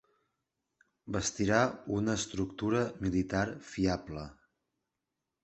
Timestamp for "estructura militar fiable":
2.21-4.27